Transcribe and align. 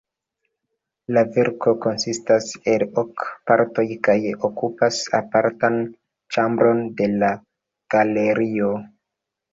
La 1.17 1.21
verko 1.35 1.73
konsistas 1.83 2.47
el 2.71 2.85
ok 3.01 3.27
partoj 3.51 3.85
kaj 4.09 4.17
okupas 4.49 5.03
apartan 5.19 5.77
ĉambron 6.37 6.83
de 7.03 7.11
la 7.25 7.31
galerio. 7.97 8.73